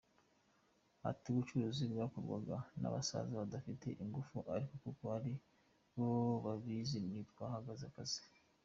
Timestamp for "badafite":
3.41-3.87